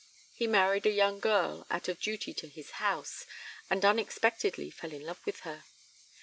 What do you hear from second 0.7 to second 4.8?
a young girl, out of duty to his House, and unexpectedly